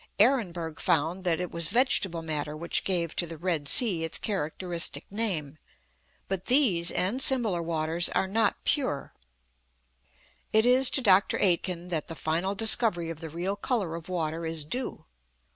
[0.17, 5.05] Ehrenberg found that it was vegetable matter which gave to the Red Sea its characteristic
[5.11, 5.59] name.
[6.27, 9.13] But these, and similar waters, are not pure.
[10.51, 11.37] It is to Dr.
[11.39, 15.05] Aitken that the final discovery of the real colour of water is due.